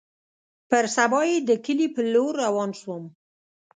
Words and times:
پر 0.69 0.85
سبا 0.95 1.21
يې 1.29 1.37
د 1.49 1.51
کلي 1.65 1.87
په 1.95 2.01
لور 2.13 2.33
روان 2.45 2.69
سوم. 2.81 3.03